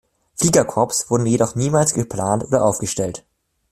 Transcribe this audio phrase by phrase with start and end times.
[0.33, 3.23] Flieger-Korps wurde jedoch niemals geplant oder aufgestellt.